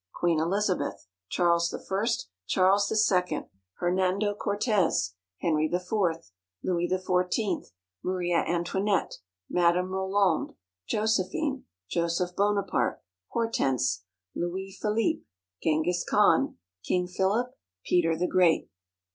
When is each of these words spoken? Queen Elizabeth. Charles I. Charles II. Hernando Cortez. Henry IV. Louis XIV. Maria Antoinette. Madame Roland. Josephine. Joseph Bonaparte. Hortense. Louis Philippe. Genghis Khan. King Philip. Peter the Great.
Queen 0.15 0.39
Elizabeth. 0.39 1.05
Charles 1.29 1.71
I. 1.71 1.77
Charles 2.47 3.11
II. 3.21 3.43
Hernando 3.75 4.33
Cortez. 4.33 5.13
Henry 5.41 5.65
IV. 5.71 5.91
Louis 6.63 6.89
XIV. 6.89 7.67
Maria 8.03 8.37
Antoinette. 8.47 9.17
Madame 9.47 9.91
Roland. 9.91 10.55
Josephine. 10.89 11.65
Joseph 11.87 12.35
Bonaparte. 12.35 13.03
Hortense. 13.27 14.03
Louis 14.33 14.75
Philippe. 14.81 15.21
Genghis 15.63 16.03
Khan. 16.03 16.57
King 16.83 17.05
Philip. 17.05 17.55
Peter 17.85 18.17
the 18.17 18.25
Great. 18.27 18.71